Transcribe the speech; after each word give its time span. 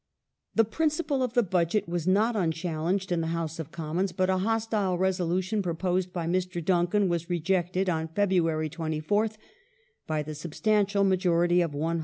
The 0.55 0.65
principle 0.65 1.21
of 1.21 1.33
the 1.35 1.43
Budget 1.43 1.87
was 1.87 2.07
not 2.07 2.35
unchallenged 2.35 3.11
in 3.11 3.21
the 3.21 3.27
House 3.37 3.59
of 3.59 3.71
Commons, 3.71 4.11
but 4.11 4.31
a 4.31 4.39
hostile 4.39 4.97
resolution 4.97 5.61
proposed 5.61 6.11
by 6.11 6.25
Mr. 6.25 6.59
Duncan 6.65 7.07
was 7.07 7.29
rejected 7.29 7.87
on 7.87 8.07
February 8.07 8.67
24th 8.67 9.35
by 10.07 10.23
the 10.23 10.33
substantial 10.33 11.03
majority 11.03 11.61
of 11.61 11.75
116. 11.75 11.99